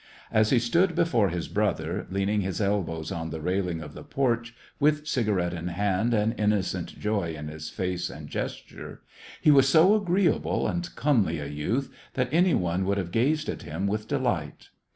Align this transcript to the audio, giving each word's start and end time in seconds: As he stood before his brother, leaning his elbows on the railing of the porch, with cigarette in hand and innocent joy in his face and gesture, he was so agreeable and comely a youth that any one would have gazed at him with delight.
As 0.31 0.49
he 0.49 0.57
stood 0.57 0.95
before 0.95 1.29
his 1.29 1.47
brother, 1.47 2.07
leaning 2.09 2.41
his 2.41 2.59
elbows 2.59 3.11
on 3.11 3.29
the 3.29 3.39
railing 3.39 3.81
of 3.81 3.93
the 3.93 4.01
porch, 4.03 4.55
with 4.79 5.05
cigarette 5.05 5.53
in 5.53 5.67
hand 5.67 6.11
and 6.11 6.33
innocent 6.39 6.99
joy 6.99 7.35
in 7.35 7.49
his 7.49 7.69
face 7.69 8.09
and 8.09 8.27
gesture, 8.27 9.03
he 9.43 9.51
was 9.51 9.69
so 9.69 9.93
agreeable 9.93 10.67
and 10.67 10.95
comely 10.95 11.37
a 11.37 11.45
youth 11.45 11.93
that 12.15 12.33
any 12.33 12.55
one 12.55 12.83
would 12.85 12.97
have 12.97 13.11
gazed 13.11 13.47
at 13.47 13.61
him 13.61 13.85
with 13.85 14.07
delight. 14.07 14.69